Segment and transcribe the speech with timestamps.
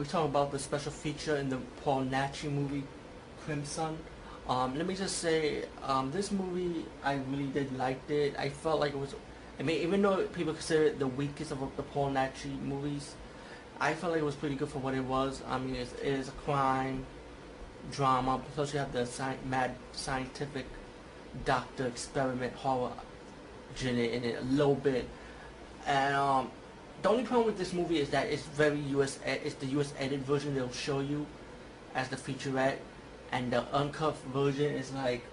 [0.00, 2.84] We talking about the special feature in the Paul Naschy movie,
[3.44, 3.98] Crimson?
[4.48, 8.34] Um, let me just say, um, this movie, I really did like it.
[8.38, 9.14] I felt like it was,
[9.58, 13.14] I mean, even though people consider it the weakest of the Paul Naschy movies,
[13.78, 15.42] I felt like it was pretty good for what it was.
[15.46, 17.04] I mean, it is a crime
[17.92, 20.64] drama, plus you have the sci- mad scientific
[21.44, 22.92] doctor experiment horror
[23.82, 25.06] in it, in it a little bit.
[25.86, 26.50] And um,
[27.02, 29.18] the only problem with this movie is that it's very US.
[29.24, 31.26] Eh, it's the US edited version they'll show you
[31.94, 32.76] as the featurette,
[33.32, 35.24] and the uncut version is like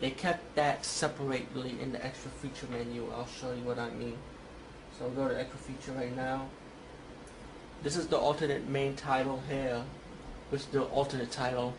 [0.00, 3.10] they kept that separately in the extra feature menu.
[3.14, 4.16] I'll show you what I mean.
[4.98, 6.46] So I'll go to extra feature right now.
[7.82, 9.82] This is the alternate main title here,
[10.48, 11.74] which is the alternate title,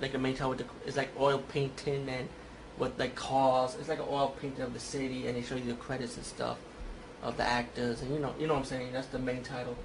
[0.00, 2.28] like the main title with the it's like oil painting and
[2.78, 3.74] with like cars.
[3.74, 6.24] It's like an oil painting of the city, and they show you the credits and
[6.24, 6.58] stuff
[7.22, 8.92] of the actors, and you know, you know what I'm saying.
[8.92, 9.76] That's the main title.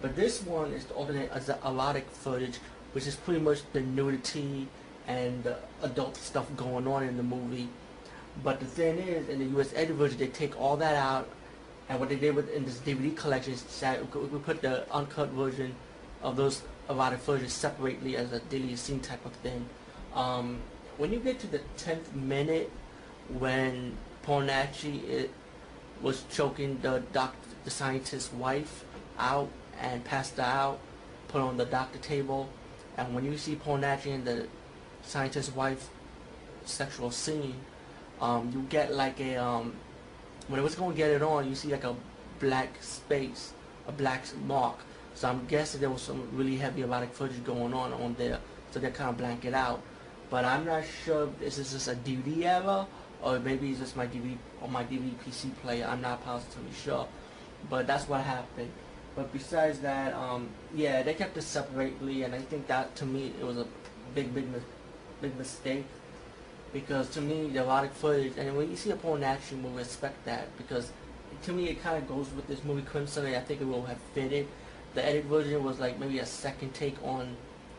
[0.00, 2.58] But this one is the alternate as the erotic footage,
[2.92, 4.68] which is pretty much the nudity
[5.06, 7.68] and the adult stuff going on in the movie.
[8.42, 9.72] But the thing is, in the U.S.
[9.74, 11.28] edit version, they take all that out,
[11.88, 15.30] and what they did with in this DVD collection is that we put the uncut
[15.30, 15.74] version
[16.22, 19.66] of those erotic footage separately as a deleted scene type of thing.
[20.14, 20.58] Um,
[20.96, 22.70] when you get to the tenth minute,
[23.38, 23.96] when
[24.26, 25.28] Naschy
[26.04, 27.34] was choking the doc,
[27.64, 28.84] the scientist's wife
[29.18, 29.48] out
[29.80, 30.78] and passed out,
[31.28, 32.48] put on the doctor table,
[32.98, 34.46] and when you see Naschy and the
[35.02, 35.88] scientist's wife
[36.66, 37.56] sexual scene,
[38.20, 39.74] um, you get like a um,
[40.48, 41.96] when it was going to get it on, you see like a
[42.38, 43.54] black space,
[43.88, 44.76] a black mark.
[45.14, 48.40] So I'm guessing there was some really heavy erotic footage going on on there,
[48.70, 49.80] so they kind of blank it out.
[50.28, 52.86] But I'm not sure if this is just a DVD error
[53.24, 55.86] or maybe it's just my DVD or my DVD PC player.
[55.88, 57.08] I'm not positively sure,
[57.70, 58.70] but that's what happened.
[59.16, 63.32] But besides that, um, yeah, they kept it separately, and I think that to me
[63.40, 63.66] it was a
[64.14, 64.46] big, big,
[65.22, 65.84] big mistake
[66.72, 70.22] because to me the erotic footage, and when you see a Paul Naschy movie, respect
[70.26, 70.92] that because
[71.44, 73.86] to me it kind of goes with this movie Crimson, and I think it will
[73.86, 74.48] have fitted.
[74.94, 77.36] The edit version was like maybe a second take on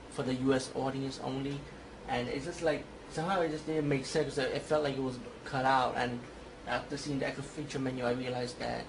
[0.10, 0.72] for the U.S.
[0.76, 1.60] audience only,
[2.08, 4.38] and it's just like somehow it just didn't make sense.
[4.38, 6.20] It felt like it was cut out, and
[6.68, 8.84] after seeing the actual feature menu, I realized that.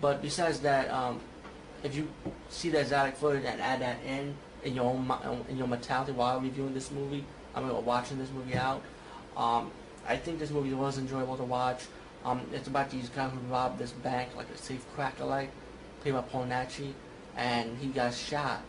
[0.00, 1.20] But besides that, um,
[1.82, 2.08] if you
[2.48, 4.34] see the exotic footage and add that in
[4.64, 5.10] in your own
[5.48, 7.24] in your mentality while reviewing this movie,
[7.54, 8.82] I mean, watching this movie out,
[9.36, 9.70] um,
[10.06, 11.82] I think this movie was enjoyable to watch.
[12.24, 15.50] Um, it's about these guys who robbed this bank, like a safe cracker, like
[16.00, 16.92] played by Paul Naschy,
[17.36, 18.62] and he got shot.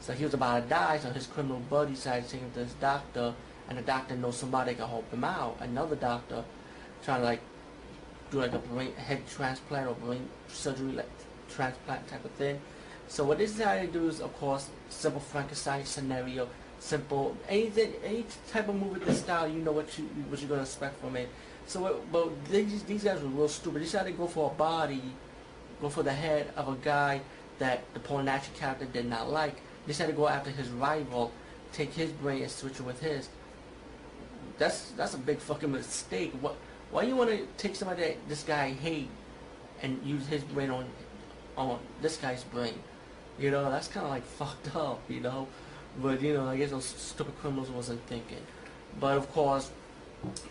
[0.00, 2.60] So he was about to die, so his criminal buddy decided to take him to
[2.60, 3.34] his doctor,
[3.70, 5.56] and the doctor knows somebody can help him out.
[5.60, 6.44] Another doctor
[7.04, 7.40] trying to like
[8.30, 11.08] do like a brain head transplant or brain surgery like
[11.48, 12.60] transplant type of thing.
[13.08, 16.48] So what they decided to do is of course simple Frankenstein scenario,
[16.80, 20.62] simple anything any type of movie this style you know what you what you're gonna
[20.62, 21.28] expect from it.
[21.66, 23.80] So but these these guys were real stupid.
[23.80, 25.02] They decided to go for a body,
[25.80, 27.20] go for the head of a guy
[27.60, 29.54] that the Paul Naschy character did not like.
[29.86, 31.30] They decided to go after his rival,
[31.72, 33.28] take his brain and switch it with his.
[34.60, 36.34] That's that's a big fucking mistake.
[36.42, 36.54] What
[36.90, 39.08] why you want to take somebody that this guy hate
[39.80, 40.84] and use his brain on
[41.56, 42.74] on this guy's brain?
[43.38, 45.48] You know, that's kind of like fucked up, you know.
[46.02, 48.44] But you know, I guess those stupid criminals wasn't thinking.
[49.00, 49.70] But of course,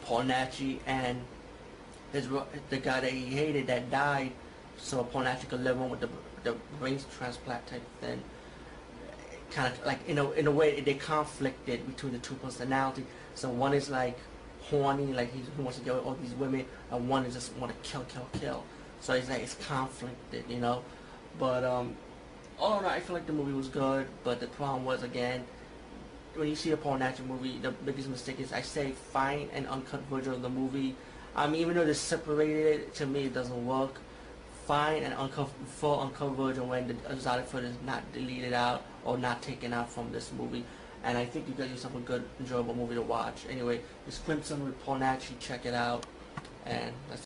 [0.05, 1.21] Paul Naschy and
[2.11, 2.27] his
[2.71, 4.31] the guy that he hated that died,
[4.77, 6.09] so Paul Naschy could live on with the
[6.43, 8.23] the brain transplant type thing.
[9.51, 13.05] Kind of like you know, in a way, they conflicted between the two personalities.
[13.35, 14.17] So one is like
[14.63, 17.71] horny, like he, wants to get with all these women, and one is just want
[17.71, 18.63] to kill, kill, kill.
[19.01, 20.83] So it's like it's conflicted, you know.
[21.39, 21.95] But um,
[22.59, 25.45] all in all, I feel like the movie was good, but the problem was again,
[26.35, 29.65] when you see a Paul Naschy movie, the biggest mistake is I say find an
[29.67, 30.95] uncut version of the movie.
[31.35, 33.99] Um, even though they're separated, to me it doesn't work.
[34.69, 39.17] Find an uncut, full uncut version when the exotic footage is not deleted out or
[39.17, 40.63] not taken out from this movie.
[41.03, 43.47] And I think you got yourself a good, enjoyable movie to watch.
[43.49, 45.39] Anyway, it's Crimson with Naschy.
[45.39, 46.05] Check it out.
[46.67, 47.17] And that's